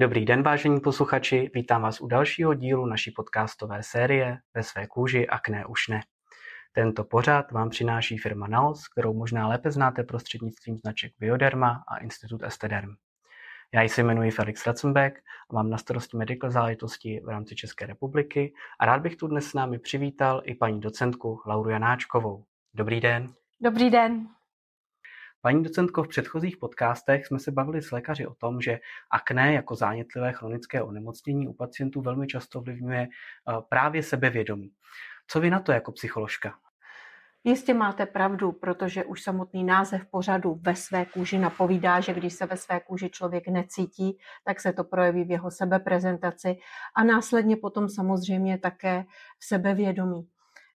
Dobrý 0.00 0.24
den, 0.24 0.42
vážení 0.42 0.80
posluchači, 0.80 1.50
vítám 1.54 1.82
vás 1.82 2.00
u 2.00 2.06
dalšího 2.06 2.54
dílu 2.54 2.86
naší 2.86 3.10
podcastové 3.10 3.82
série 3.82 4.38
Ve 4.54 4.62
své 4.62 4.86
kůži 4.86 5.26
akné 5.26 5.66
už 5.66 5.88
ne. 5.88 6.00
Tento 6.72 7.04
pořad 7.04 7.52
vám 7.52 7.70
přináší 7.70 8.18
firma 8.18 8.46
Naos, 8.46 8.88
kterou 8.88 9.14
možná 9.14 9.48
lépe 9.48 9.70
znáte 9.70 10.04
prostřednictvím 10.04 10.76
značek 10.76 11.12
Bioderma 11.18 11.82
a 11.88 11.96
Institut 11.96 12.42
Estederm. 12.42 12.90
Já 13.74 13.82
se 13.82 14.00
jmenuji 14.00 14.30
Felix 14.30 14.66
Ratzenbeck 14.66 15.18
a 15.50 15.54
mám 15.54 15.70
na 15.70 15.78
starosti 15.78 16.16
medical 16.16 16.50
záležitosti 16.50 17.20
v 17.24 17.28
rámci 17.28 17.54
České 17.54 17.86
republiky 17.86 18.52
a 18.80 18.86
rád 18.86 19.02
bych 19.02 19.16
tu 19.16 19.26
dnes 19.26 19.46
s 19.46 19.54
námi 19.54 19.78
přivítal 19.78 20.42
i 20.44 20.54
paní 20.54 20.80
docentku 20.80 21.40
Lauru 21.46 21.70
Janáčkovou. 21.70 22.44
Dobrý 22.74 23.00
den. 23.00 23.34
Dobrý 23.60 23.90
den. 23.90 24.28
Paní 25.40 25.62
docentko, 25.62 26.02
v 26.02 26.08
předchozích 26.08 26.56
podcastech 26.56 27.26
jsme 27.26 27.38
se 27.38 27.50
bavili 27.50 27.82
s 27.82 27.90
lékaři 27.90 28.26
o 28.26 28.34
tom, 28.34 28.60
že 28.60 28.78
akné 29.10 29.54
jako 29.54 29.74
zánětlivé 29.74 30.32
chronické 30.32 30.82
onemocnění 30.82 31.48
u 31.48 31.52
pacientů 31.52 32.00
velmi 32.00 32.26
často 32.26 32.58
ovlivňuje 32.58 33.02
eh, 33.02 33.52
právě 33.68 34.02
sebevědomí. 34.02 34.70
Co 35.26 35.40
vy 35.40 35.50
na 35.50 35.60
to 35.60 35.72
jako 35.72 35.92
psycholožka? 35.92 36.54
Jistě 37.44 37.74
máte 37.74 38.06
pravdu, 38.06 38.52
protože 38.52 39.04
už 39.04 39.22
samotný 39.22 39.64
název 39.64 40.06
pořadu 40.06 40.60
ve 40.62 40.76
své 40.76 41.06
kůži 41.06 41.38
napovídá, 41.38 42.00
že 42.00 42.14
když 42.14 42.34
se 42.34 42.46
ve 42.46 42.56
své 42.56 42.80
kůži 42.80 43.10
člověk 43.10 43.48
necítí, 43.48 44.18
tak 44.44 44.60
se 44.60 44.72
to 44.72 44.84
projeví 44.84 45.24
v 45.24 45.30
jeho 45.30 45.50
sebeprezentaci 45.50 46.56
a 46.96 47.04
následně 47.04 47.56
potom 47.56 47.88
samozřejmě 47.88 48.58
také 48.58 49.04
v 49.38 49.44
sebevědomí. 49.44 50.28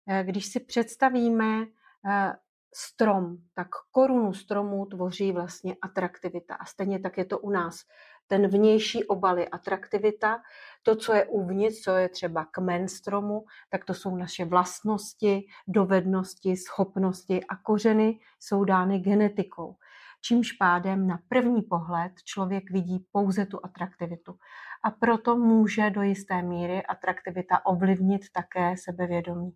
Eh, 0.07 0.23
když 0.23 0.45
si 0.45 0.59
představíme 0.59 1.65
eh, 2.09 2.33
strom, 2.75 3.37
tak 3.53 3.67
korunu 3.91 4.33
stromu 4.33 4.85
tvoří 4.85 5.31
vlastně 5.31 5.75
atraktivita. 5.81 6.55
A 6.55 6.65
stejně 6.65 6.99
tak 6.99 7.17
je 7.17 7.25
to 7.25 7.39
u 7.39 7.49
nás. 7.49 7.79
Ten 8.27 8.47
vnější 8.47 9.03
obal 9.03 9.39
je 9.39 9.47
atraktivita, 9.47 10.41
to, 10.83 10.95
co 10.95 11.13
je 11.13 11.25
uvnitř, 11.25 11.79
co 11.81 11.91
je 11.91 12.09
třeba 12.09 12.45
kmen 12.45 12.87
stromu, 12.87 13.45
tak 13.69 13.85
to 13.85 13.93
jsou 13.93 14.15
naše 14.15 14.45
vlastnosti, 14.45 15.45
dovednosti, 15.67 16.57
schopnosti 16.57 17.43
a 17.43 17.55
kořeny 17.55 18.19
jsou 18.39 18.63
dány 18.63 18.99
genetikou. 18.99 19.75
Čímž 20.21 20.51
pádem 20.51 21.07
na 21.07 21.19
první 21.27 21.61
pohled 21.61 22.11
člověk 22.23 22.71
vidí 22.71 23.05
pouze 23.11 23.45
tu 23.45 23.59
atraktivitu. 23.65 24.35
A 24.83 24.91
proto 24.91 25.35
může 25.35 25.89
do 25.89 26.01
jisté 26.01 26.41
míry 26.41 26.85
atraktivita 26.85 27.65
ovlivnit 27.65 28.21
také 28.33 28.75
sebevědomí. 28.77 29.53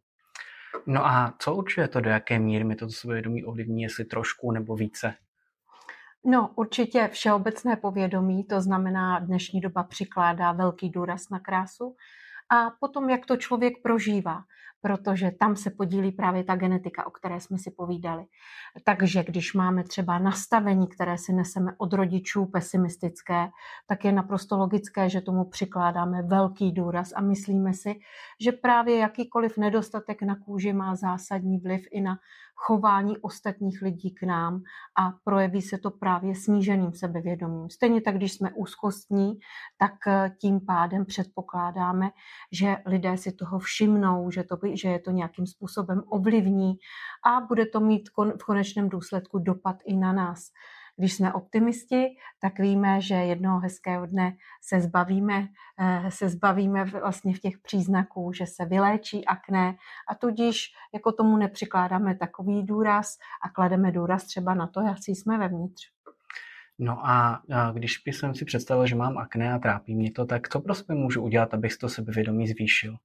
No 0.85 1.05
a 1.05 1.33
co 1.39 1.55
určuje 1.55 1.87
to, 1.87 2.01
do 2.01 2.09
jaké 2.09 2.39
míry 2.39 2.63
mi 2.63 2.75
to 2.75 2.89
sebevědomí 2.89 3.45
ovlivní, 3.45 3.81
jestli 3.81 4.05
trošku 4.05 4.51
nebo 4.51 4.75
více? 4.75 5.13
No, 6.25 6.51
určitě 6.55 7.09
všeobecné 7.11 7.75
povědomí, 7.75 8.43
to 8.43 8.61
znamená, 8.61 9.19
dnešní 9.19 9.61
doba 9.61 9.83
přikládá 9.83 10.51
velký 10.51 10.89
důraz 10.89 11.29
na 11.29 11.39
krásu 11.39 11.95
a 12.49 12.69
potom, 12.79 13.09
jak 13.09 13.25
to 13.25 13.37
člověk 13.37 13.73
prožívá 13.83 14.41
protože 14.81 15.31
tam 15.39 15.55
se 15.55 15.69
podílí 15.69 16.11
právě 16.11 16.43
ta 16.43 16.55
genetika, 16.55 17.07
o 17.07 17.11
které 17.11 17.39
jsme 17.39 17.57
si 17.57 17.71
povídali. 17.71 18.25
Takže 18.83 19.23
když 19.23 19.53
máme 19.53 19.83
třeba 19.83 20.19
nastavení, 20.19 20.87
které 20.87 21.17
si 21.17 21.33
neseme 21.33 21.71
od 21.77 21.93
rodičů 21.93 22.45
pesimistické, 22.45 23.49
tak 23.87 24.05
je 24.05 24.11
naprosto 24.11 24.57
logické, 24.57 25.09
že 25.09 25.21
tomu 25.21 25.45
přikládáme 25.45 26.21
velký 26.23 26.71
důraz 26.71 27.13
a 27.15 27.21
myslíme 27.21 27.73
si, 27.73 27.99
že 28.41 28.51
právě 28.51 28.97
jakýkoliv 28.97 29.57
nedostatek 29.57 30.21
na 30.21 30.35
kůži 30.35 30.73
má 30.73 30.95
zásadní 30.95 31.57
vliv 31.59 31.81
i 31.91 32.01
na 32.01 32.19
chování 32.57 33.17
ostatních 33.17 33.81
lidí 33.81 34.11
k 34.11 34.23
nám 34.23 34.63
a 34.99 35.11
projeví 35.23 35.61
se 35.61 35.77
to 35.77 35.91
právě 35.91 36.35
sníženým 36.35 36.93
sebevědomím. 36.93 37.69
Stejně 37.69 38.01
tak, 38.01 38.15
když 38.15 38.33
jsme 38.33 38.51
úzkostní, 38.55 39.39
tak 39.77 39.93
eh, 40.07 40.31
tím 40.41 40.59
pádem 40.65 41.05
předpokládáme, 41.05 42.09
že 42.51 42.77
lidé 42.85 43.17
si 43.17 43.31
toho 43.31 43.59
všimnou, 43.59 44.31
že, 44.31 44.43
to, 44.43 44.57
že 44.73 44.89
je 44.89 44.99
to 44.99 45.11
nějakým 45.11 45.47
způsobem 45.47 46.03
ovlivní 46.09 46.73
a 47.25 47.41
bude 47.41 47.65
to 47.65 47.79
mít 47.79 48.09
v 48.41 48.43
konečném 48.45 48.89
důsledku 48.89 49.39
dopad 49.39 49.75
i 49.85 49.95
na 49.95 50.13
nás. 50.13 50.39
Když 50.97 51.13
jsme 51.13 51.33
optimisti, 51.33 52.05
tak 52.41 52.59
víme, 52.59 53.01
že 53.01 53.15
jednoho 53.15 53.59
hezkého 53.59 54.05
dne 54.05 54.33
se 54.61 54.81
zbavíme, 54.81 55.47
eh, 55.79 56.11
se 56.11 56.29
zbavíme 56.29 56.83
vlastně 56.85 57.33
v 57.35 57.39
těch 57.39 57.57
příznaků, 57.57 58.33
že 58.33 58.45
se 58.45 58.65
vyléčí 58.65 59.25
akné 59.25 59.75
a 60.09 60.15
tudíž 60.15 60.65
jako 60.93 61.11
tomu 61.11 61.37
nepřikládáme 61.37 62.15
takový 62.15 62.65
důraz 62.65 63.17
a 63.43 63.49
klademe 63.49 63.91
důraz 63.91 64.23
třeba 64.23 64.53
na 64.53 64.67
to, 64.67 64.81
jak 64.81 64.97
jsme 65.07 65.37
vevnitř. 65.37 65.83
No 66.79 67.07
a, 67.07 67.41
když 67.73 67.97
bych 68.05 68.15
si 68.33 68.45
představil, 68.45 68.87
že 68.87 68.95
mám 68.95 69.17
akné 69.17 69.53
a 69.53 69.59
trápí 69.59 69.95
mě 69.95 70.11
to, 70.11 70.25
tak 70.25 70.49
co 70.49 70.61
prostě 70.61 70.93
můžu 70.93 71.21
udělat, 71.21 71.53
abych 71.53 71.77
to 71.77 71.89
sebevědomí 71.89 72.47
zvýšil? 72.47 72.97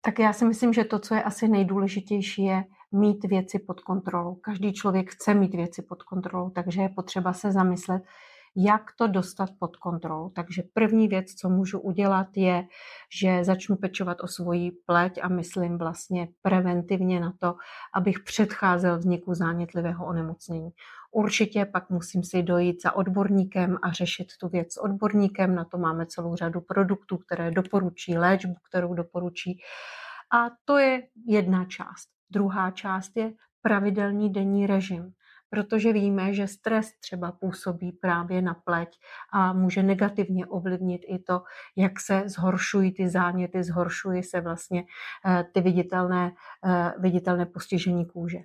Tak 0.00 0.18
já 0.18 0.32
si 0.32 0.44
myslím, 0.44 0.72
že 0.72 0.84
to, 0.84 0.98
co 0.98 1.14
je 1.14 1.22
asi 1.22 1.48
nejdůležitější, 1.48 2.44
je 2.44 2.64
mít 2.92 3.24
věci 3.24 3.58
pod 3.58 3.80
kontrolou. 3.80 4.34
Každý 4.34 4.72
člověk 4.72 5.10
chce 5.10 5.34
mít 5.34 5.54
věci 5.54 5.82
pod 5.82 6.02
kontrolou, 6.02 6.50
takže 6.50 6.82
je 6.82 6.88
potřeba 6.88 7.32
se 7.32 7.52
zamyslet, 7.52 8.02
jak 8.56 8.82
to 8.98 9.06
dostat 9.06 9.50
pod 9.58 9.76
kontrolu. 9.76 10.32
Takže 10.34 10.62
první 10.74 11.08
věc, 11.08 11.34
co 11.34 11.48
můžu 11.48 11.78
udělat, 11.80 12.26
je, 12.36 12.66
že 13.20 13.44
začnu 13.44 13.76
pečovat 13.76 14.16
o 14.20 14.28
svoji 14.28 14.70
pleť 14.86 15.18
a 15.22 15.28
myslím 15.28 15.78
vlastně 15.78 16.28
preventivně 16.42 17.20
na 17.20 17.32
to, 17.38 17.54
abych 17.94 18.20
předcházel 18.20 18.98
vzniku 18.98 19.34
zánětlivého 19.34 20.06
onemocnění. 20.06 20.70
Určitě 21.10 21.64
pak 21.64 21.90
musím 21.90 22.24
si 22.24 22.42
dojít 22.42 22.82
za 22.82 22.92
odborníkem 22.92 23.78
a 23.82 23.92
řešit 23.92 24.26
tu 24.40 24.48
věc 24.48 24.72
s 24.72 24.76
odborníkem. 24.76 25.54
Na 25.54 25.64
to 25.64 25.78
máme 25.78 26.06
celou 26.06 26.36
řadu 26.36 26.60
produktů, 26.60 27.18
které 27.18 27.50
doporučí, 27.50 28.18
léčbu, 28.18 28.54
kterou 28.68 28.94
doporučí. 28.94 29.58
A 30.34 30.50
to 30.64 30.78
je 30.78 31.02
jedna 31.26 31.64
část. 31.64 32.08
Druhá 32.30 32.70
část 32.70 33.16
je 33.16 33.32
pravidelný 33.62 34.32
denní 34.32 34.66
režim 34.66 35.12
protože 35.50 35.92
víme, 35.92 36.34
že 36.34 36.46
stres 36.46 36.92
třeba 37.00 37.32
působí 37.32 37.92
právě 37.92 38.42
na 38.42 38.54
pleť 38.54 38.88
a 39.32 39.52
může 39.52 39.82
negativně 39.82 40.46
ovlivnit 40.46 41.02
i 41.08 41.18
to, 41.18 41.42
jak 41.76 42.00
se 42.00 42.22
zhoršují 42.26 42.92
ty 42.92 43.08
záněty, 43.08 43.64
zhoršují 43.64 44.22
se 44.22 44.40
vlastně 44.40 44.84
eh, 45.26 45.44
ty 45.54 45.60
viditelné, 45.60 46.32
eh, 46.66 46.92
viditelné 46.98 47.46
postižení 47.46 48.06
kůže. 48.06 48.38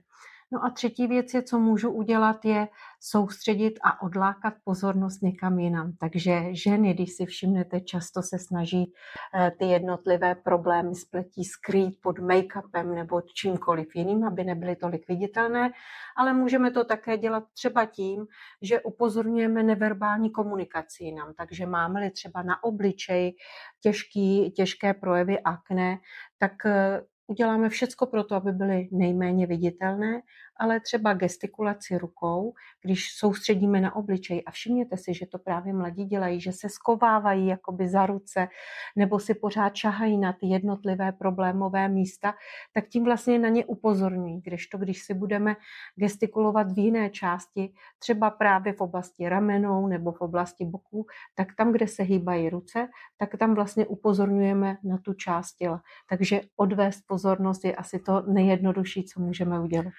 No 0.52 0.66
a 0.66 0.70
třetí 0.70 1.08
věc 1.08 1.34
je, 1.34 1.44
co 1.44 1.60
můžu 1.60 1.92
udělat, 1.92 2.46
je 2.46 2.68
soustředit 3.00 3.74
a 3.84 4.02
odlákat 4.02 4.54
pozornost 4.64 5.22
někam 5.22 5.60
jinam. 5.60 5.92
Takže 6.00 6.42
ženy, 6.52 6.94
když 6.94 7.14
si 7.14 7.26
všimnete, 7.26 7.82
často 7.82 8.22
se 8.22 8.40
snaží 8.40 8.94
eh, 9.36 9.52
ty 9.60 9.66
jednotlivé 9.66 10.36
problémy 10.36 10.96
spletí 10.96 11.44
skrýt 11.44 12.02
pod 12.02 12.20
make-upem 12.20 12.96
nebo 12.96 13.22
čímkoliv 13.22 13.96
jiným, 13.96 14.24
aby 14.24 14.44
nebyly 14.44 14.76
tolik 14.76 15.08
viditelné, 15.08 15.72
ale 16.18 16.34
můžeme 16.34 16.72
to 16.72 16.84
také 16.84 17.18
dělat 17.18 17.44
třeba 17.54 17.86
tím, 17.86 18.26
že 18.62 18.82
upozorňujeme 18.82 19.64
neverbální 19.64 20.30
komunikaci 20.30 21.04
jinam. 21.04 21.34
Takže 21.38 21.66
máme-li 21.66 22.12
třeba 22.12 22.44
na 22.44 22.64
obličeji 22.64 23.34
těžký, 23.82 24.52
těžké 24.52 24.94
projevy 24.94 25.40
akné, 25.40 25.98
tak 26.40 26.66
eh, 26.66 27.02
uděláme 27.28 27.70
všecko 27.70 28.06
pro 28.06 28.24
to, 28.24 28.36
aby 28.36 28.52
byly 28.52 28.90
nejméně 28.92 29.48
viditelné 29.48 30.22
ale 30.58 30.80
třeba 30.80 31.14
gestikulaci 31.14 31.98
rukou, 31.98 32.54
když 32.82 33.14
soustředíme 33.18 33.82
na 33.82 33.96
obličej 33.96 34.44
a 34.46 34.52
všimněte 34.52 34.98
si, 34.98 35.14
že 35.14 35.26
to 35.26 35.40
právě 35.40 35.74
mladí 35.74 36.06
dělají, 36.06 36.42
že 36.42 36.52
se 36.52 36.70
skovávají 36.70 37.48
jakoby 37.48 37.88
za 37.88 38.06
ruce 38.06 38.48
nebo 38.96 39.20
si 39.20 39.34
pořád 39.34 39.70
čahají 39.70 40.18
na 40.18 40.34
ty 40.34 40.48
jednotlivé 40.48 41.12
problémové 41.12 41.90
místa, 41.90 42.34
tak 42.74 42.88
tím 42.88 43.04
vlastně 43.04 43.40
na 43.40 43.50
ně 43.50 43.66
upozorňují. 43.66 44.42
Když 44.42 44.68
to, 44.68 44.78
když 44.78 45.04
si 45.04 45.14
budeme 45.14 45.56
gestikulovat 45.96 46.72
v 46.72 46.80
jiné 46.80 47.10
části, 47.10 47.74
třeba 48.00 48.30
právě 48.30 48.74
v 48.74 48.82
oblasti 48.82 49.30
ramenou 49.30 49.88
nebo 49.88 50.12
v 50.12 50.22
oblasti 50.22 50.66
boku, 50.66 51.06
tak 51.36 51.56
tam, 51.56 51.72
kde 51.72 51.88
se 51.88 52.04
hýbají 52.04 52.50
ruce, 52.50 52.88
tak 53.18 53.30
tam 53.40 53.56
vlastně 53.56 53.86
upozorňujeme 53.86 54.78
na 54.84 54.98
tu 54.98 55.14
část 55.14 55.54
těla. 55.54 55.82
Takže 56.10 56.42
odvést 56.56 57.02
pozornost 57.08 57.66
je 57.66 57.76
asi 57.76 58.00
to 58.00 58.22
nejjednodušší, 58.22 59.04
co 59.04 59.20
můžeme 59.20 59.60
udělat. 59.60 59.94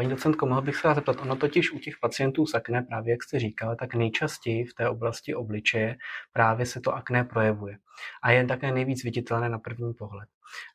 Paní 0.00 0.10
docentko, 0.10 0.46
mohl 0.46 0.62
bych 0.62 0.76
se 0.76 0.88
vás 0.88 0.94
zeptat, 0.94 1.20
ono 1.20 1.36
totiž 1.36 1.72
u 1.72 1.78
těch 1.78 1.94
pacientů 2.00 2.46
s 2.46 2.54
akné, 2.54 2.82
právě 2.82 3.10
jak 3.10 3.22
jste 3.22 3.38
říkala, 3.38 3.76
tak 3.76 3.94
nejčastěji 3.94 4.64
v 4.64 4.74
té 4.74 4.88
oblasti 4.88 5.34
obličeje 5.34 5.96
právě 6.32 6.66
se 6.66 6.80
to 6.80 6.94
akné 6.94 7.24
projevuje. 7.24 7.78
A 8.22 8.30
je 8.30 8.46
také 8.46 8.72
nejvíc 8.72 9.04
viditelné 9.04 9.48
na 9.48 9.58
první 9.58 9.94
pohled. 9.94 10.28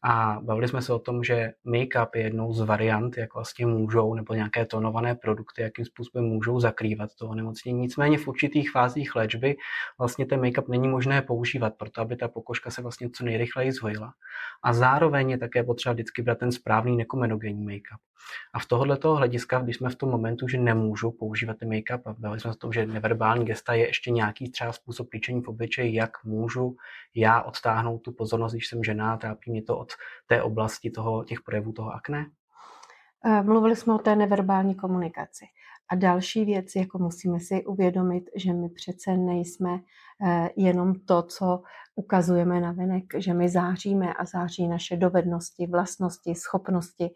A 0.03 0.39
bavili 0.41 0.67
jsme 0.67 0.81
se 0.81 0.93
o 0.93 0.99
tom, 0.99 1.23
že 1.23 1.51
make-up 1.65 2.07
je 2.15 2.21
jednou 2.21 2.53
z 2.53 2.61
variant, 2.61 3.17
jak 3.17 3.33
vlastně 3.33 3.65
můžou, 3.65 4.13
nebo 4.13 4.33
nějaké 4.33 4.65
tonované 4.65 5.15
produkty, 5.15 5.61
jakým 5.61 5.85
způsobem 5.85 6.25
můžou 6.25 6.59
zakrývat 6.59 7.09
to 7.19 7.27
onemocnění. 7.27 7.79
Nicméně 7.79 8.17
v 8.17 8.27
určitých 8.27 8.71
fázích 8.71 9.15
léčby 9.15 9.55
vlastně 9.99 10.25
ten 10.25 10.41
make-up 10.41 10.69
není 10.69 10.87
možné 10.87 11.21
používat, 11.21 11.73
proto 11.77 12.01
aby 12.01 12.15
ta 12.15 12.27
pokožka 12.27 12.71
se 12.71 12.81
vlastně 12.81 13.09
co 13.09 13.23
nejrychleji 13.23 13.71
zhojila. 13.71 14.13
A 14.63 14.73
zároveň 14.73 15.29
je 15.29 15.37
také 15.37 15.63
potřeba 15.63 15.93
vždycky 15.93 16.21
brát 16.21 16.37
ten 16.37 16.51
správný 16.51 16.97
nekomenogenní 16.97 17.65
make-up. 17.65 17.97
A 18.53 18.59
v 18.59 18.65
tohoto 18.65 19.15
hlediska, 19.15 19.59
když 19.59 19.75
jsme 19.75 19.89
v 19.89 19.95
tom 19.95 20.09
momentu, 20.09 20.47
že 20.47 20.57
nemůžu 20.57 21.11
používat 21.11 21.57
ten 21.57 21.69
make-up, 21.69 22.01
a 22.05 22.15
bavili 22.17 22.39
jsme 22.39 22.53
se 22.53 22.59
tom, 22.59 22.73
že 22.73 22.85
neverbální 22.85 23.45
gesta 23.45 23.73
je 23.73 23.87
ještě 23.87 24.11
nějaký 24.11 24.49
třeba 24.49 24.71
způsob 24.71 25.13
líčení 25.13 25.41
v 25.41 25.47
obličeji, 25.47 25.95
jak 25.95 26.23
můžu 26.23 26.75
já 27.15 27.41
odtáhnout 27.41 27.97
tu 27.97 28.11
pozornost, 28.11 28.53
když 28.53 28.67
jsem 28.67 28.83
žena, 28.83 29.17
trápí 29.17 29.51
mě 29.51 29.63
to 29.63 29.77
od 29.77 29.93
té 30.27 30.41
oblasti 30.41 30.91
toho, 30.91 31.23
těch 31.23 31.41
projevů 31.41 31.71
toho 31.71 31.91
akné? 31.91 32.25
Eh, 33.25 33.43
mluvili 33.43 33.75
jsme 33.75 33.93
o 33.93 33.97
té 33.97 34.15
neverbální 34.15 34.75
komunikaci. 34.75 35.45
A 35.89 35.95
další 35.95 36.45
věc, 36.45 36.75
jako 36.75 36.97
musíme 36.97 37.39
si 37.39 37.65
uvědomit, 37.65 38.29
že 38.35 38.53
my 38.53 38.69
přece 38.69 39.17
nejsme 39.17 39.79
eh, 40.25 40.49
jenom 40.55 40.93
to, 40.95 41.23
co 41.23 41.61
ukazujeme 41.95 42.61
na 42.61 42.71
venek, 42.71 43.03
že 43.17 43.33
my 43.33 43.49
záříme 43.49 44.13
a 44.13 44.25
září 44.25 44.67
naše 44.67 44.97
dovednosti, 44.97 45.67
vlastnosti, 45.67 46.35
schopnosti. 46.35 47.09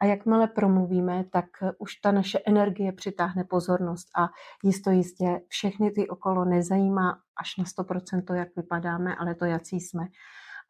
A 0.00 0.04
jakmile 0.04 0.46
promluvíme, 0.48 1.24
tak 1.32 1.46
už 1.78 1.96
ta 1.96 2.12
naše 2.12 2.38
energie 2.46 2.92
přitáhne 2.92 3.44
pozornost 3.44 4.08
a 4.16 4.28
jisto 4.64 4.90
jistě 4.90 5.40
všechny 5.48 5.90
ty 5.90 6.08
okolo 6.08 6.44
nezajímá 6.44 7.18
až 7.40 7.56
na 7.56 7.64
100% 7.64 8.24
to, 8.24 8.34
jak 8.34 8.48
vypadáme, 8.56 9.16
ale 9.16 9.34
to, 9.34 9.44
jaký 9.44 9.80
jsme. 9.80 10.06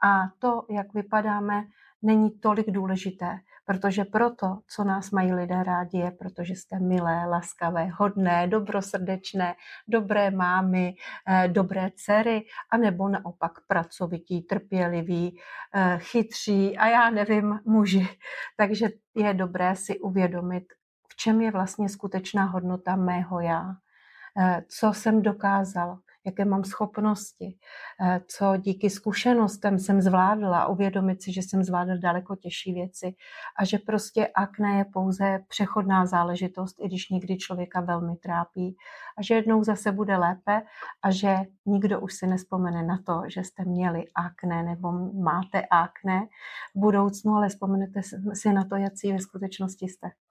A 0.04 0.28
to, 0.38 0.62
jak 0.70 0.94
vypadáme, 0.94 1.64
není 2.04 2.30
tolik 2.40 2.70
důležité, 2.70 3.38
protože 3.64 4.04
proto, 4.04 4.58
co 4.68 4.84
nás 4.84 5.10
mají 5.10 5.32
lidé 5.32 5.62
rádi, 5.62 5.98
je, 5.98 6.10
protože 6.10 6.54
jste 6.54 6.78
milé, 6.78 7.26
laskavé, 7.26 7.88
hodné, 7.94 8.46
dobrosrdečné, 8.46 9.54
dobré 9.88 10.30
mámy, 10.30 10.94
eh, 11.28 11.48
dobré 11.48 11.90
dcery, 11.96 12.42
anebo 12.70 13.08
naopak 13.08 13.52
pracovití, 13.66 14.42
trpěliví, 14.42 15.38
eh, 15.74 15.98
chytří 15.98 16.78
a 16.78 16.86
já 16.88 17.10
nevím, 17.10 17.60
muži. 17.64 18.08
Takže 18.56 18.88
je 19.14 19.34
dobré 19.34 19.76
si 19.76 19.98
uvědomit, 19.98 20.64
v 21.08 21.16
čem 21.16 21.40
je 21.40 21.50
vlastně 21.50 21.88
skutečná 21.88 22.44
hodnota 22.44 22.96
mého 22.96 23.40
já, 23.40 23.74
eh, 24.38 24.62
co 24.68 24.92
jsem 24.92 25.22
dokázal, 25.22 25.98
jaké 26.26 26.44
mám 26.44 26.64
schopnosti, 26.64 27.58
eh, 28.00 28.20
co 28.26 28.56
díky 28.56 28.90
zkušenostem 28.90 29.78
jsem 29.78 30.02
zvládla, 30.02 30.66
uvědomit 30.66 31.22
si, 31.22 31.32
že 31.32 31.42
jsem 31.42 31.64
zvládla 31.64 31.96
daleko 31.96 32.36
těžší 32.36 32.72
věci 32.72 33.14
a 33.58 33.64
že 33.64 33.78
prostě 33.78 34.26
akné 34.26 34.78
je 34.78 34.84
pouze 34.84 35.44
přechodná 35.48 36.06
záležitost, 36.06 36.76
i 36.80 36.88
když 36.88 37.08
někdy 37.08 37.36
člověka 37.38 37.80
velmi 37.80 38.16
trápí 38.16 38.76
a 39.18 39.22
že 39.22 39.34
jednou 39.34 39.64
zase 39.64 39.92
bude 39.92 40.16
lépe 40.16 40.62
a 41.02 41.10
že 41.10 41.36
nikdo 41.66 42.00
už 42.00 42.14
si 42.14 42.26
nespomene 42.26 42.82
na 42.82 42.98
to, 43.06 43.22
že 43.26 43.44
jste 43.44 43.64
měli 43.64 44.04
akné 44.14 44.62
nebo 44.62 44.92
máte 45.22 45.62
akné 45.70 46.28
v 46.74 46.80
budoucnu, 46.80 47.32
ale 47.32 47.48
vzpomenete 47.48 48.00
si 48.32 48.52
na 48.52 48.64
to, 48.64 48.76
jaký 48.76 49.12
ve 49.12 49.18
skutečnosti 49.18 49.88
jste. 49.88 50.23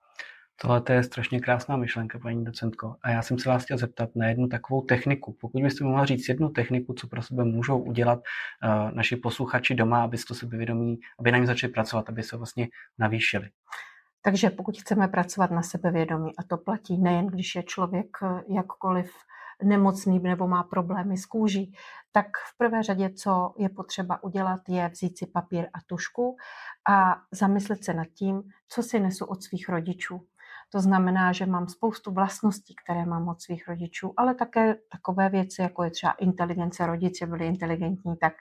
Tohle 0.61 0.81
je 0.89 1.03
strašně 1.03 1.39
krásná 1.39 1.77
myšlenka, 1.77 2.19
paní 2.19 2.45
docentko. 2.45 2.95
A 3.01 3.09
já 3.09 3.21
jsem 3.21 3.39
se 3.39 3.49
vás 3.49 3.63
chtěl 3.63 3.77
zeptat 3.77 4.09
na 4.15 4.27
jednu 4.27 4.47
takovou 4.47 4.81
techniku. 4.81 5.37
Pokud 5.41 5.61
byste 5.61 5.83
mohla 5.83 6.05
říct 6.05 6.29
jednu 6.29 6.49
techniku, 6.49 6.93
co 6.93 7.07
pro 7.07 7.21
sebe 7.21 7.43
můžou 7.43 7.79
udělat 7.79 8.19
uh, 8.19 8.91
naši 8.91 9.15
posluchači 9.15 9.75
doma, 9.75 10.03
aby 10.03 10.17
to 10.27 10.35
sebevědomí, 10.35 10.99
aby 11.19 11.31
na 11.31 11.37
ní 11.37 11.45
začali 11.45 11.73
pracovat, 11.73 12.09
aby 12.09 12.23
se 12.23 12.37
vlastně 12.37 12.67
navýšili. 12.99 13.49
Takže 14.25 14.49
pokud 14.49 14.77
chceme 14.77 15.07
pracovat 15.07 15.51
na 15.51 15.61
sebevědomí, 15.61 16.31
a 16.37 16.43
to 16.43 16.57
platí 16.57 16.97
nejen, 16.97 17.27
když 17.27 17.55
je 17.55 17.63
člověk 17.63 18.07
eh, 18.23 18.43
jakkoliv 18.55 19.13
nemocný 19.63 20.19
nebo 20.19 20.47
má 20.47 20.63
problémy 20.63 21.17
s 21.17 21.25
kůží, 21.25 21.73
tak 22.11 22.25
v 22.25 22.57
prvé 22.57 22.83
řadě, 22.83 23.09
co 23.09 23.53
je 23.57 23.69
potřeba 23.69 24.23
udělat, 24.23 24.59
je 24.67 24.89
vzít 24.89 25.17
si 25.17 25.25
papír 25.25 25.65
a 25.73 25.77
tušku 25.87 26.37
a 26.89 27.21
zamyslet 27.31 27.83
se 27.83 27.93
nad 27.93 28.07
tím, 28.07 28.43
co 28.67 28.83
si 28.83 28.99
nesu 28.99 29.25
od 29.25 29.43
svých 29.43 29.69
rodičů. 29.69 30.21
To 30.73 30.79
znamená, 30.81 31.31
že 31.31 31.45
mám 31.45 31.67
spoustu 31.67 32.11
vlastností, 32.11 32.75
které 32.83 33.05
mám 33.05 33.27
od 33.27 33.41
svých 33.41 33.67
rodičů, 33.67 34.13
ale 34.17 34.35
také 34.35 34.75
takové 34.91 35.29
věci, 35.29 35.61
jako 35.61 35.83
je 35.83 35.91
třeba 35.91 36.11
inteligence. 36.11 36.85
Rodiče 36.85 37.25
byli 37.25 37.47
inteligentní, 37.47 38.17
tak 38.17 38.33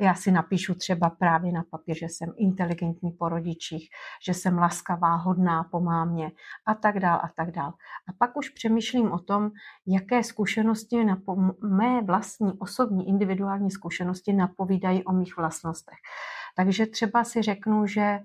já 0.00 0.14
si 0.14 0.32
napíšu 0.32 0.74
třeba 0.74 1.10
právě 1.10 1.52
na 1.52 1.62
papír, 1.70 1.96
že 1.96 2.06
jsem 2.06 2.32
inteligentní 2.36 3.10
po 3.10 3.28
rodičích, 3.28 3.88
že 4.26 4.34
jsem 4.34 4.58
laskavá, 4.58 5.14
hodná 5.14 5.64
po 5.64 5.80
mámě 5.80 6.30
a 6.66 6.74
tak 6.74 7.00
dál 7.00 7.20
a 7.22 7.28
tak 7.36 7.50
dál. 7.50 7.72
A 8.08 8.12
pak 8.18 8.36
už 8.36 8.48
přemýšlím 8.48 9.12
o 9.12 9.18
tom, 9.18 9.50
jaké 9.86 10.22
zkušenosti, 10.22 11.04
na 11.04 11.16
mé 11.62 12.02
vlastní 12.02 12.52
osobní 12.58 13.08
individuální 13.08 13.70
zkušenosti 13.70 14.32
napovídají 14.32 15.04
o 15.04 15.12
mých 15.12 15.36
vlastnostech. 15.36 15.98
Takže 16.56 16.86
třeba 16.86 17.24
si 17.24 17.42
řeknu, 17.42 17.86
že 17.86 18.20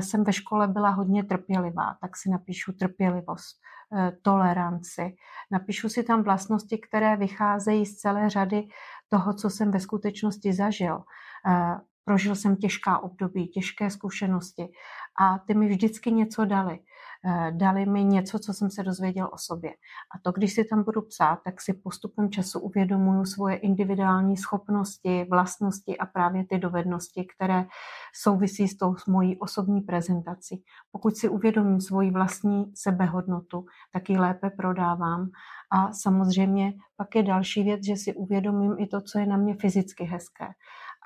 jsem 0.00 0.24
ve 0.24 0.32
škole 0.32 0.68
byla 0.68 0.90
hodně 0.90 1.24
trpělivá, 1.24 1.96
tak 2.00 2.16
si 2.16 2.30
napíšu 2.30 2.72
trpělivost, 2.72 3.56
eh, 3.96 4.12
toleranci. 4.22 5.16
Napíšu 5.50 5.88
si 5.88 6.02
tam 6.02 6.22
vlastnosti, 6.22 6.78
které 6.78 7.16
vycházejí 7.16 7.86
z 7.86 7.96
celé 7.96 8.30
řady 8.30 8.68
toho, 9.08 9.34
co 9.34 9.50
jsem 9.50 9.70
ve 9.70 9.80
skutečnosti 9.80 10.52
zažil. 10.52 11.02
Eh, 11.48 11.76
prožil 12.04 12.34
jsem 12.34 12.56
těžká 12.56 12.98
období, 12.98 13.48
těžké 13.48 13.90
zkušenosti 13.90 14.68
a 15.20 15.38
ty 15.38 15.54
mi 15.54 15.68
vždycky 15.68 16.12
něco 16.12 16.44
dali. 16.44 16.78
Eh, 17.24 17.52
dali 17.52 17.86
mi 17.86 18.04
něco, 18.04 18.38
co 18.38 18.52
jsem 18.52 18.70
se 18.70 18.82
dozvěděl 18.82 19.30
o 19.32 19.38
sobě. 19.38 19.70
A 20.14 20.18
to, 20.22 20.32
když 20.32 20.52
si 20.52 20.64
tam 20.64 20.82
budu 20.82 21.02
psát, 21.02 21.38
tak 21.44 21.60
si 21.60 21.72
postupem 21.72 22.30
času 22.30 22.60
uvědomuju 22.60 23.24
svoje 23.24 23.56
individuální 23.56 24.36
schopnosti, 24.36 25.26
vlastnosti 25.30 25.98
a 25.98 26.06
právě 26.06 26.44
ty 26.46 26.58
dovednosti, 26.58 27.26
které 27.36 27.66
souvisí 28.14 28.68
s 28.68 28.76
tou 28.76 28.96
s 28.96 29.06
mojí 29.06 29.38
osobní 29.38 29.80
prezentací. 29.80 30.62
Pokud 30.92 31.16
si 31.16 31.28
uvědomím 31.28 31.80
svoji 31.80 32.10
vlastní 32.10 32.72
sebehodnotu, 32.74 33.66
tak 33.92 34.10
ji 34.10 34.18
lépe 34.18 34.50
prodávám. 34.50 35.30
A 35.70 35.92
samozřejmě 35.92 36.72
pak 36.96 37.14
je 37.14 37.22
další 37.22 37.62
věc, 37.62 37.84
že 37.84 37.96
si 37.96 38.14
uvědomím 38.14 38.76
i 38.78 38.86
to, 38.86 39.00
co 39.00 39.18
je 39.18 39.26
na 39.26 39.36
mě 39.36 39.54
fyzicky 39.54 40.04
hezké. 40.04 40.48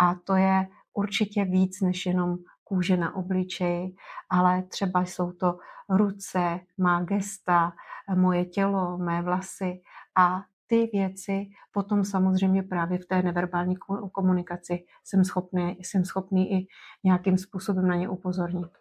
A 0.00 0.14
to 0.14 0.34
je 0.34 0.68
určitě 0.94 1.44
víc 1.44 1.80
než 1.80 2.06
jenom 2.06 2.36
kůže 2.70 2.96
na 2.96 3.16
obličeji, 3.16 3.94
ale 4.30 4.62
třeba 4.62 5.00
jsou 5.00 5.32
to 5.32 5.58
ruce, 5.88 6.60
má 6.78 7.02
gesta, 7.02 7.72
moje 8.14 8.44
tělo, 8.44 8.98
mé 8.98 9.22
vlasy 9.22 9.82
a 10.18 10.42
ty 10.66 10.90
věci 10.92 11.46
potom 11.72 12.04
samozřejmě 12.04 12.62
právě 12.62 12.98
v 12.98 13.06
té 13.06 13.22
neverbální 13.22 13.76
komunikaci 14.12 14.84
jsem 15.04 15.24
schopný, 15.24 15.78
jsem 15.82 16.04
schopný 16.04 16.52
i 16.52 16.66
nějakým 17.04 17.38
způsobem 17.38 17.88
na 17.88 17.94
ně 17.94 18.08
upozornit. 18.08 18.79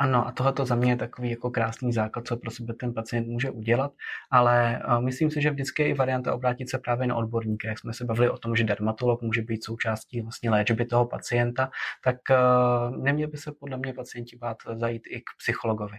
Ano, 0.00 0.26
a 0.26 0.32
tohle 0.32 0.52
za 0.62 0.74
mě 0.74 0.92
je 0.92 0.96
takový 0.96 1.30
jako 1.30 1.50
krásný 1.50 1.92
základ, 1.92 2.26
co 2.26 2.36
pro 2.36 2.50
sebe 2.50 2.74
ten 2.74 2.94
pacient 2.94 3.26
může 3.28 3.50
udělat, 3.50 3.92
ale 4.30 4.82
uh, 4.88 5.04
myslím 5.04 5.30
si, 5.30 5.42
že 5.42 5.50
vždycky 5.50 5.82
je 5.82 5.88
i 5.88 5.94
varianta 5.94 6.34
obrátit 6.34 6.70
se 6.70 6.78
právě 6.78 7.06
na 7.06 7.16
odborníka. 7.16 7.68
Jak 7.68 7.78
jsme 7.78 7.94
se 7.94 8.04
bavili 8.04 8.30
o 8.30 8.38
tom, 8.38 8.56
že 8.56 8.64
dermatolog 8.64 9.22
může 9.22 9.42
být 9.42 9.64
součástí 9.64 10.20
vlastně 10.20 10.50
léčby 10.50 10.84
toho 10.84 11.06
pacienta, 11.06 11.70
tak 12.04 12.16
uh, 12.30 12.96
neměl 12.96 13.28
by 13.28 13.36
se 13.38 13.52
podle 13.52 13.76
mě 13.76 13.92
pacienti 13.92 14.36
bát 14.36 14.56
zajít 14.74 15.02
i 15.10 15.20
k 15.20 15.30
psychologovi. 15.38 15.96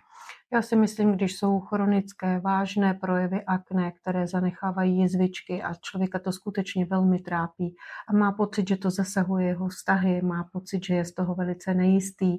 Já 0.54 0.62
si 0.62 0.76
myslím, 0.76 1.12
když 1.12 1.38
jsou 1.38 1.60
chronické, 1.60 2.40
vážné 2.40 2.94
projevy 2.94 3.44
akné, 3.44 3.92
které 3.92 4.28
zanechávají 4.28 4.98
jizvičky 4.98 5.64
a 5.64 5.74
člověka 5.74 6.20
to 6.20 6.32
skutečně 6.32 6.86
velmi 6.86 7.20
trápí 7.20 7.76
a 8.08 8.14
má 8.14 8.32
pocit, 8.32 8.68
že 8.68 8.78
to 8.78 8.90
zasahuje 8.90 9.48
jeho 9.48 9.68
vztahy, 9.68 10.22
má 10.22 10.44
pocit, 10.44 10.86
že 10.86 10.94
je 10.94 11.06
z 11.06 11.14
toho 11.14 11.36
velice 11.36 11.74
nejistý 11.74 12.38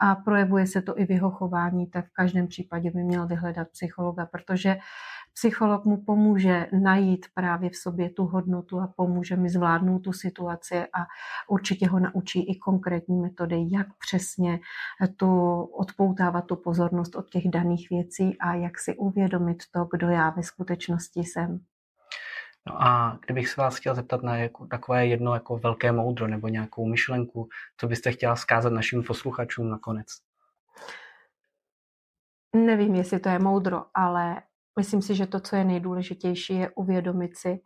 a 0.00 0.14
projevuje 0.14 0.66
se 0.66 0.82
to 0.82 0.98
i 0.98 1.06
v 1.06 1.10
jeho 1.10 1.30
chování, 1.30 1.86
tak 1.86 2.06
v 2.06 2.12
každém 2.12 2.46
případě 2.46 2.90
by 2.90 3.02
měl 3.02 3.26
vyhledat 3.26 3.68
psychologa, 3.68 4.26
protože 4.26 4.76
psycholog 5.34 5.84
mu 5.84 6.04
pomůže 6.04 6.68
najít 6.82 7.26
právě 7.34 7.70
v 7.70 7.76
sobě 7.76 8.10
tu 8.10 8.24
hodnotu 8.24 8.80
a 8.80 8.92
pomůže 8.96 9.36
mi 9.36 9.50
zvládnout 9.50 9.98
tu 9.98 10.12
situaci 10.12 10.78
a 10.78 11.06
určitě 11.48 11.88
ho 11.88 11.98
naučí 11.98 12.50
i 12.50 12.58
konkrétní 12.58 13.20
metody, 13.20 13.56
jak 13.70 13.86
přesně 13.98 14.60
tu 15.16 15.62
odpoutávat 15.62 16.46
tu 16.46 16.56
pozornost 16.56 17.16
od 17.16 17.30
těch 17.30 17.48
daných 17.48 17.90
věcí 17.90 18.38
a 18.38 18.54
jak 18.54 18.78
si 18.78 18.96
uvědomit 18.96 19.62
to, 19.70 19.88
kdo 19.92 20.08
já 20.08 20.30
ve 20.30 20.42
skutečnosti 20.42 21.20
jsem. 21.20 21.60
No 22.66 22.82
a 22.82 23.18
kdybych 23.26 23.48
se 23.48 23.60
vás 23.60 23.76
chtěl 23.76 23.94
zeptat 23.94 24.22
na 24.22 24.36
jako, 24.36 24.66
takové 24.66 25.06
jedno 25.06 25.34
jako 25.34 25.58
velké 25.58 25.92
moudro 25.92 26.28
nebo 26.28 26.48
nějakou 26.48 26.86
myšlenku, 26.86 27.48
co 27.76 27.88
byste 27.88 28.12
chtěla 28.12 28.36
zkázat 28.36 28.72
našim 28.72 29.02
posluchačům 29.02 29.70
nakonec? 29.70 30.06
Nevím, 32.56 32.94
jestli 32.94 33.20
to 33.20 33.28
je 33.28 33.38
moudro, 33.38 33.84
ale 33.94 34.42
Myslím 34.78 35.02
si, 35.02 35.14
že 35.14 35.26
to, 35.26 35.40
co 35.40 35.56
je 35.56 35.64
nejdůležitější, 35.64 36.54
je 36.54 36.70
uvědomit 36.70 37.36
si, 37.36 37.60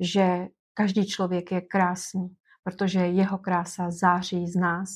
že 0.00 0.46
každý 0.74 1.06
člověk 1.06 1.52
je 1.52 1.60
krásný, 1.60 2.28
protože 2.64 3.00
jeho 3.00 3.38
krása 3.38 3.90
září 3.90 4.46
z 4.46 4.56
nás 4.56 4.88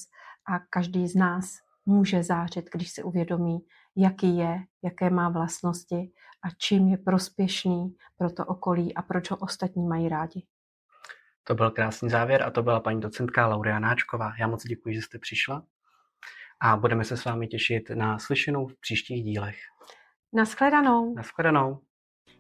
a 0.52 0.58
každý 0.70 1.08
z 1.08 1.14
nás 1.14 1.54
může 1.86 2.22
zářit, 2.22 2.64
když 2.72 2.90
si 2.90 3.02
uvědomí, 3.02 3.58
jaký 3.96 4.36
je, 4.36 4.58
jaké 4.84 5.10
má 5.10 5.28
vlastnosti 5.28 6.12
a 6.44 6.50
čím 6.58 6.88
je 6.88 6.98
prospěšný 6.98 7.96
pro 8.16 8.30
to 8.30 8.44
okolí 8.44 8.94
a 8.94 9.02
proč 9.02 9.30
ho 9.30 9.36
ostatní 9.36 9.88
mají 9.88 10.08
rádi. 10.08 10.46
To 11.44 11.54
byl 11.54 11.70
krásný 11.70 12.10
závěr 12.10 12.42
a 12.42 12.50
to 12.50 12.62
byla 12.62 12.80
paní 12.80 13.00
docentka 13.00 13.46
Lauria 13.46 13.78
Náčková. 13.78 14.32
Já 14.40 14.46
moc 14.46 14.64
děkuji, 14.66 14.94
že 14.94 15.02
jste 15.02 15.18
přišla 15.18 15.62
a 16.60 16.76
budeme 16.76 17.04
se 17.04 17.16
s 17.16 17.24
vámi 17.24 17.46
těšit 17.46 17.90
na 17.90 18.18
slyšenou 18.18 18.66
v 18.66 18.80
příštích 18.80 19.24
dílech. 19.24 19.56
Naschledanou. 20.32 21.14
Naschledanou. 21.14 21.78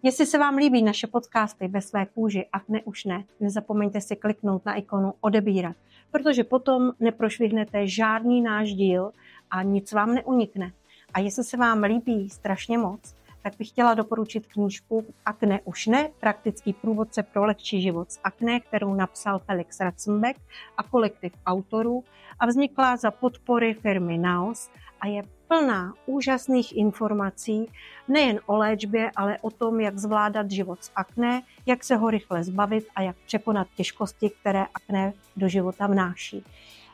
Jestli 0.02 0.26
se 0.26 0.38
vám 0.38 0.56
líbí 0.56 0.82
naše 0.82 1.06
podcasty 1.06 1.68
ve 1.68 1.80
své 1.80 2.06
kůži 2.06 2.46
a 2.52 2.60
ne 2.68 2.82
už 2.84 3.04
ne, 3.04 3.24
nezapomeňte 3.40 4.00
si 4.00 4.16
kliknout 4.16 4.66
na 4.66 4.74
ikonu 4.74 5.14
odebírat, 5.20 5.76
protože 6.10 6.44
potom 6.44 6.92
neprošvihnete 7.00 7.86
žádný 7.86 8.42
náš 8.42 8.72
díl 8.72 9.12
a 9.50 9.62
nic 9.62 9.92
vám 9.92 10.14
neunikne. 10.14 10.72
A 11.14 11.20
jestli 11.20 11.44
se 11.44 11.56
vám 11.56 11.82
líbí 11.82 12.30
strašně 12.30 12.78
moc, 12.78 13.14
tak 13.42 13.56
bych 13.58 13.68
chtěla 13.68 13.94
doporučit 13.94 14.46
knížku 14.46 15.06
Akne 15.26 15.60
už 15.64 15.86
ne, 15.86 16.10
praktický 16.20 16.72
průvodce 16.72 17.22
pro 17.22 17.44
lehčí 17.44 17.82
život 17.82 18.12
s 18.12 18.20
akné, 18.24 18.60
kterou 18.60 18.94
napsal 18.94 19.38
Felix 19.38 19.80
Ratzenbeck 19.80 20.40
a 20.76 20.82
kolektiv 20.82 21.32
autorů 21.46 22.04
a 22.38 22.46
vznikla 22.46 22.96
za 22.96 23.10
podpory 23.10 23.74
firmy 23.74 24.18
Naos 24.18 24.70
a 25.00 25.06
je 25.06 25.22
plná 25.50 25.94
úžasných 26.06 26.76
informací 26.76 27.66
nejen 28.08 28.40
o 28.46 28.56
léčbě, 28.56 29.10
ale 29.16 29.38
o 29.40 29.50
tom, 29.50 29.80
jak 29.80 29.98
zvládat 29.98 30.50
život 30.50 30.84
s 30.84 30.90
akné, 30.94 31.42
jak 31.66 31.84
se 31.84 31.96
ho 31.96 32.10
rychle 32.10 32.44
zbavit 32.44 32.86
a 32.94 33.02
jak 33.02 33.16
překonat 33.26 33.66
těžkosti, 33.76 34.30
které 34.30 34.66
akné 34.74 35.12
do 35.36 35.48
života 35.48 35.86
vnáší. 35.86 36.44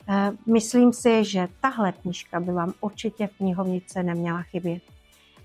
Eh, 0.08 0.32
myslím 0.46 0.92
si, 0.92 1.24
že 1.24 1.48
tahle 1.60 1.92
knížka 1.92 2.40
by 2.40 2.52
vám 2.52 2.72
určitě 2.80 3.26
v 3.26 3.36
knihovnice 3.36 4.02
neměla 4.02 4.42
chybět. 4.42 4.82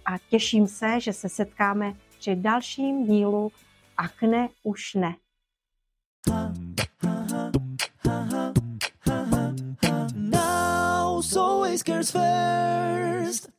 A 0.06 0.18
těším 0.30 0.68
se, 0.68 1.00
že 1.00 1.14
se 1.14 1.30
setkáme 1.30 1.94
při 2.20 2.36
dalším 2.36 3.06
dílu 3.06 3.52
Akne 3.98 4.50
už 4.64 4.94
ne. 4.94 5.16
Now, 6.28 7.11
always 11.38 11.84
cares 11.84 12.12
first. 12.12 13.50